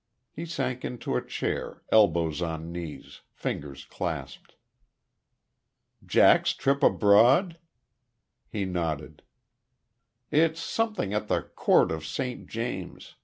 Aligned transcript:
He 0.31 0.47
sank 0.47 0.83
into 0.83 1.15
a 1.15 1.23
chair, 1.23 1.83
elbows 1.91 2.41
on 2.41 2.71
knees, 2.71 3.21
fingers 3.35 3.85
clasped. 3.85 4.55
"Jack's 6.03 6.53
trip 6.55 6.81
abroad?" 6.81 7.59
He 8.49 8.65
nodded. 8.65 9.21
"It's 10.31 10.59
something 10.59 11.13
at 11.13 11.27
the 11.27 11.43
Court 11.43 11.91
of 11.91 12.03
St. 12.03 12.47
James. 12.49 13.13